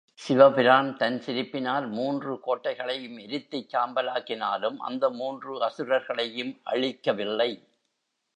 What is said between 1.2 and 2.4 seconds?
சிரிப்பினால் மூன்று